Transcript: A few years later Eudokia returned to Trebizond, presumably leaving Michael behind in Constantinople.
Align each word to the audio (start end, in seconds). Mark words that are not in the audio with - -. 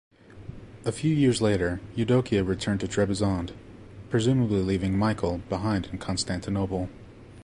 A 0.83 0.91
few 0.91 1.13
years 1.13 1.43
later 1.43 1.79
Eudokia 1.95 2.43
returned 2.43 2.79
to 2.79 2.87
Trebizond, 2.87 3.51
presumably 4.09 4.63
leaving 4.63 4.97
Michael 4.97 5.41
behind 5.47 5.89
in 5.91 5.99
Constantinople. 5.99 6.89